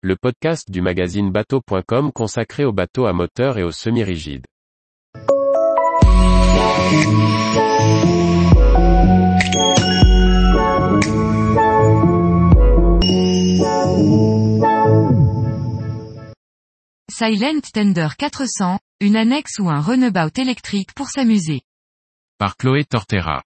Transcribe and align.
le 0.00 0.14
podcast 0.14 0.70
du 0.70 0.80
magazine 0.80 1.32
bateau.com 1.32 2.12
consacré 2.12 2.64
aux 2.64 2.72
bateaux 2.72 3.06
à 3.06 3.12
moteur 3.12 3.58
et 3.58 3.64
aux 3.64 3.72
semi-rigides. 3.72 4.46
Silent 17.10 17.60
Tender 17.74 18.06
400, 18.16 18.78
une 19.00 19.16
annexe 19.16 19.58
ou 19.58 19.68
un 19.68 19.80
runabout 19.80 20.38
électrique 20.38 20.94
pour 20.94 21.08
s'amuser. 21.08 21.62
Par 22.38 22.56
Chloé 22.56 22.84
Tortera. 22.84 23.42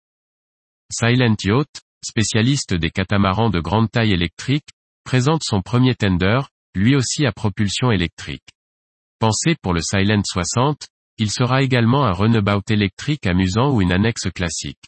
Silent 0.91 1.37
Yacht, 1.43 1.81
spécialiste 2.05 2.75
des 2.75 2.91
catamarans 2.91 3.49
de 3.49 3.61
grande 3.61 3.91
taille 3.91 4.13
électrique, 4.13 4.69
présente 5.05 5.43
son 5.45 5.63
premier 5.63 5.95
tender, 5.95 6.41
lui 6.75 6.97
aussi 6.97 7.27
à 7.27 7.33
propulsion 7.33 7.91
électrique. 7.91 8.49
Pensé 9.19 9.55
pour 9.63 9.73
le 9.73 9.81
Silent 9.81 10.23
60, 10.25 10.89
il 11.19 11.31
sera 11.31 11.63
également 11.63 12.05
un 12.05 12.13
runabout 12.13 12.69
électrique 12.71 13.27
amusant 13.27 13.71
ou 13.73 13.83
une 13.83 13.93
annexe 13.93 14.29
classique. 14.35 14.81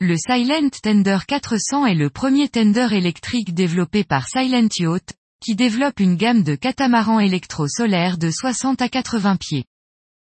Le 0.00 0.16
Silent 0.16 0.68
Tender 0.82 1.18
400 1.26 1.86
est 1.86 1.94
le 1.94 2.10
premier 2.10 2.48
tender 2.48 2.88
électrique 2.92 3.54
développé 3.54 4.04
par 4.04 4.26
Silent 4.28 4.68
Yacht, 4.78 5.14
qui 5.40 5.54
développe 5.54 6.00
une 6.00 6.16
gamme 6.16 6.42
de 6.42 6.56
catamarans 6.56 7.20
électro-solaires 7.20 8.18
de 8.18 8.30
60 8.30 8.82
à 8.82 8.88
80 8.88 9.36
pieds. 9.36 9.64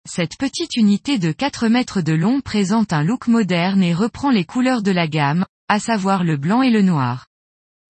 Cette 0.08 0.36
petite 0.38 0.76
unité 0.76 1.18
de 1.18 1.30
4 1.30 1.68
mètres 1.68 2.02
de 2.02 2.12
long 2.12 2.40
présente 2.40 2.92
un 2.92 3.04
look 3.04 3.28
moderne 3.28 3.82
et 3.82 3.94
reprend 3.94 4.30
les 4.30 4.44
couleurs 4.44 4.82
de 4.82 4.90
la 4.90 5.06
gamme, 5.06 5.46
à 5.68 5.78
savoir 5.78 6.24
le 6.24 6.36
blanc 6.36 6.62
et 6.62 6.70
le 6.70 6.82
noir. 6.82 7.29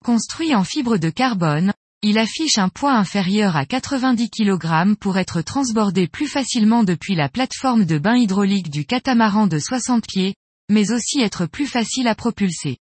Construit 0.03 0.55
en 0.55 0.63
fibre 0.63 0.97
de 0.97 1.11
carbone, 1.11 1.73
il 2.01 2.17
affiche 2.17 2.57
un 2.57 2.69
poids 2.69 2.93
inférieur 2.93 3.55
à 3.55 3.67
90 3.67 4.31
kg 4.31 4.95
pour 4.99 5.19
être 5.19 5.43
transbordé 5.43 6.07
plus 6.07 6.25
facilement 6.25 6.83
depuis 6.83 7.13
la 7.13 7.29
plateforme 7.29 7.85
de 7.85 7.99
bain 7.99 8.15
hydraulique 8.15 8.71
du 8.71 8.85
catamaran 8.85 9.45
de 9.45 9.59
60 9.59 10.03
pieds, 10.07 10.33
mais 10.69 10.91
aussi 10.91 11.21
être 11.21 11.45
plus 11.45 11.67
facile 11.67 12.07
à 12.07 12.15
propulser. 12.15 12.77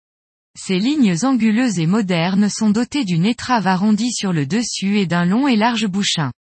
Ces 0.60 0.78
lignes 0.78 1.16
anguleuses 1.24 1.80
et 1.80 1.88
modernes 1.88 2.50
sont 2.50 2.70
dotées 2.70 3.06
d'une 3.06 3.26
étrave 3.26 3.68
arrondie 3.68 4.12
sur 4.12 4.34
le 4.34 4.46
dessus 4.46 4.98
et 4.98 5.06
d'un 5.06 5.24
long 5.24 5.48
et 5.48 5.56
large 5.56 5.88
bouchin. 5.88 6.34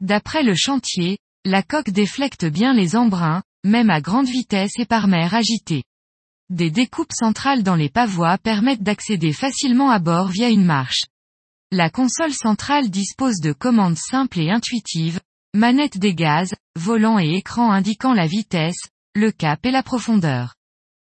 D'après 0.00 0.42
le 0.42 0.54
chantier, 0.54 1.18
la 1.44 1.62
coque 1.62 1.90
déflecte 1.90 2.46
bien 2.46 2.72
les 2.72 2.96
embruns, 2.96 3.42
même 3.64 3.90
à 3.90 4.00
grande 4.00 4.28
vitesse 4.28 4.78
et 4.78 4.86
par 4.86 5.08
mer 5.08 5.34
agitée. 5.34 5.84
Des 6.48 6.70
découpes 6.70 7.12
centrales 7.12 7.64
dans 7.64 7.74
les 7.74 7.88
pavois 7.88 8.38
permettent 8.38 8.82
d'accéder 8.82 9.32
facilement 9.32 9.90
à 9.90 9.98
bord 9.98 10.28
via 10.28 10.48
une 10.48 10.64
marche. 10.64 11.06
La 11.72 11.90
console 11.90 12.32
centrale 12.32 12.88
dispose 12.88 13.40
de 13.40 13.52
commandes 13.52 13.98
simples 13.98 14.38
et 14.38 14.50
intuitives, 14.50 15.18
manette 15.54 15.98
des 15.98 16.14
gaz, 16.14 16.54
volant 16.76 17.18
et 17.18 17.34
écran 17.34 17.72
indiquant 17.72 18.14
la 18.14 18.28
vitesse, 18.28 18.78
le 19.16 19.32
cap 19.32 19.66
et 19.66 19.72
la 19.72 19.82
profondeur. 19.82 20.54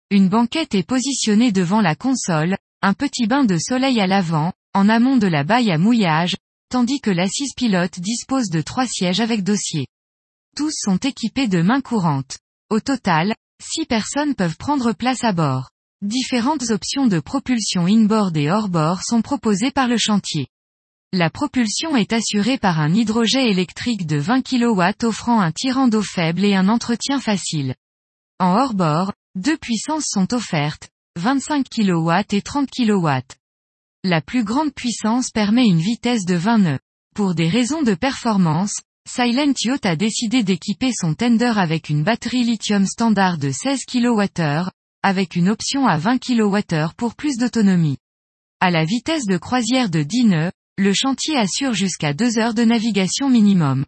Une 0.09 0.27
banquette 0.27 0.73
est 0.73 0.87
positionnée 0.87 1.51
devant 1.51 1.81
la 1.81 1.95
console, 1.95 2.57
un 2.81 2.93
petit 2.93 3.27
bain 3.27 3.43
de 3.43 3.57
soleil 3.59 3.99
à 3.99 4.07
l'avant, 4.07 4.53
en 4.73 4.89
amont 4.89 5.17
de 5.17 5.27
la 5.27 5.43
baille 5.43 5.69
à 5.69 5.77
mouillage, 5.77 6.35
tandis 6.69 6.99
que 6.99 7.11
l'assise 7.11 7.53
pilote 7.55 7.99
dispose 7.99 8.49
de 8.49 8.61
trois 8.61 8.87
sièges 8.87 9.19
avec 9.19 9.43
dossier. 9.43 9.85
Tous 10.55 10.73
sont 10.73 10.97
équipés 10.97 11.47
de 11.47 11.61
mains 11.61 11.81
courantes. 11.81 12.39
Au 12.71 12.79
total, 12.79 13.35
six 13.61 13.85
personnes 13.85 14.35
peuvent 14.35 14.57
prendre 14.57 14.93
place 14.93 15.23
à 15.23 15.33
bord. 15.33 15.69
Différentes 16.01 16.69
options 16.69 17.07
de 17.07 17.19
propulsion 17.19 17.85
inboard 17.85 18.37
et 18.37 18.51
hors-bord 18.51 19.01
sont 19.03 19.21
proposées 19.21 19.71
par 19.71 19.87
le 19.87 19.97
chantier. 19.97 20.47
La 21.13 21.29
propulsion 21.29 21.95
est 21.95 22.13
assurée 22.13 22.57
par 22.57 22.79
un 22.79 22.93
hydrogène 22.93 23.47
électrique 23.47 24.05
de 24.05 24.17
20 24.17 24.41
kW 24.41 25.05
offrant 25.05 25.39
un 25.39 25.51
tirant 25.51 25.87
d'eau 25.87 26.01
faible 26.01 26.43
et 26.43 26.53
un 26.53 26.67
entretien 26.67 27.19
facile. 27.19 27.75
En 28.39 28.55
hors-bord, 28.57 29.13
deux 29.35 29.57
puissances 29.57 30.07
sont 30.07 30.33
offertes, 30.33 30.89
25 31.15 31.67
kW 31.69 32.11
et 32.31 32.41
30 32.41 32.69
kW. 32.69 33.09
La 34.03 34.21
plus 34.21 34.43
grande 34.43 34.73
puissance 34.73 35.31
permet 35.31 35.65
une 35.65 35.79
vitesse 35.79 36.25
de 36.25 36.35
20 36.35 36.57
nœuds. 36.59 36.79
Pour 37.15 37.33
des 37.33 37.49
raisons 37.49 37.81
de 37.81 37.95
performance, 37.95 38.75
Silent 39.07 39.53
Yacht 39.63 39.85
a 39.85 39.95
décidé 39.95 40.43
d'équiper 40.43 40.91
son 40.93 41.13
tender 41.13 41.53
avec 41.55 41.87
une 41.87 42.03
batterie 42.03 42.43
lithium 42.43 42.85
standard 42.85 43.37
de 43.37 43.51
16 43.51 43.85
kWh, 43.85 44.69
avec 45.01 45.37
une 45.37 45.47
option 45.47 45.87
à 45.87 45.97
20 45.97 46.17
kWh 46.19 46.93
pour 46.97 47.15
plus 47.15 47.37
d'autonomie. 47.37 47.97
À 48.59 48.69
la 48.69 48.83
vitesse 48.83 49.25
de 49.25 49.37
croisière 49.37 49.89
de 49.89 50.03
10 50.03 50.25
nœuds, 50.25 50.51
le 50.77 50.91
chantier 50.93 51.37
assure 51.37 51.73
jusqu'à 51.73 52.13
2 52.13 52.37
heures 52.37 52.53
de 52.53 52.65
navigation 52.65 53.29
minimum. 53.29 53.85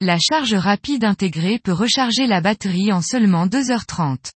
La 0.00 0.16
charge 0.18 0.54
rapide 0.54 1.04
intégrée 1.04 1.58
peut 1.58 1.72
recharger 1.72 2.26
la 2.26 2.40
batterie 2.40 2.94
en 2.94 3.02
seulement 3.02 3.46
2h30. 3.46 4.30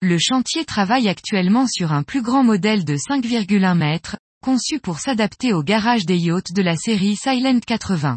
Le 0.00 0.16
chantier 0.18 0.64
travaille 0.64 1.08
actuellement 1.10 1.66
sur 1.66 1.92
un 1.92 2.02
plus 2.02 2.22
grand 2.22 2.44
modèle 2.44 2.86
de 2.86 2.96
5,1 2.96 3.76
mètres, 3.76 4.16
conçu 4.42 4.80
pour 4.80 5.00
s'adapter 5.00 5.52
au 5.52 5.62
garage 5.62 6.06
des 6.06 6.16
yachts 6.16 6.54
de 6.54 6.62
la 6.62 6.76
série 6.76 7.14
Silent 7.14 7.60
80. 7.60 8.16